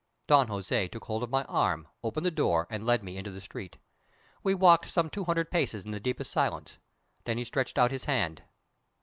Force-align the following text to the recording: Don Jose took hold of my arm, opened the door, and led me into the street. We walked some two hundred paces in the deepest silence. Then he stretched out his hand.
Don 0.25 0.47
Jose 0.47 0.87
took 0.87 1.05
hold 1.05 1.21
of 1.21 1.29
my 1.29 1.43
arm, 1.43 1.87
opened 2.03 2.25
the 2.25 2.31
door, 2.31 2.65
and 2.71 2.87
led 2.87 3.03
me 3.03 3.17
into 3.17 3.29
the 3.29 3.39
street. 3.39 3.77
We 4.41 4.55
walked 4.55 4.89
some 4.89 5.11
two 5.11 5.25
hundred 5.25 5.51
paces 5.51 5.85
in 5.85 5.91
the 5.91 5.99
deepest 5.99 6.31
silence. 6.31 6.79
Then 7.25 7.37
he 7.37 7.43
stretched 7.43 7.77
out 7.77 7.91
his 7.91 8.05
hand. 8.05 8.41